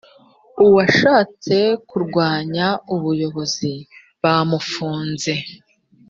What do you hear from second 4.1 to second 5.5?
bamufunze